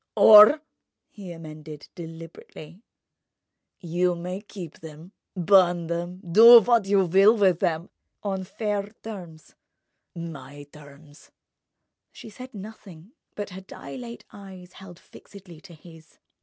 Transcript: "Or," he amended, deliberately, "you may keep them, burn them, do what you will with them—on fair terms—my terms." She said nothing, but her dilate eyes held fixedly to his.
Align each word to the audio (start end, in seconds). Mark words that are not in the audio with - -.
"Or," 0.15 0.61
he 1.11 1.31
amended, 1.31 1.87
deliberately, 1.93 2.81
"you 3.79 4.15
may 4.15 4.41
keep 4.41 4.79
them, 4.79 5.11
burn 5.35 5.85
them, 5.85 6.21
do 6.27 6.59
what 6.59 6.87
you 6.87 7.05
will 7.05 7.37
with 7.37 7.59
them—on 7.59 8.45
fair 8.45 8.89
terms—my 9.03 10.63
terms." 10.73 11.29
She 12.11 12.31
said 12.31 12.55
nothing, 12.55 13.11
but 13.35 13.51
her 13.51 13.61
dilate 13.61 14.25
eyes 14.33 14.73
held 14.73 14.97
fixedly 14.97 15.61
to 15.61 15.75
his. 15.75 16.17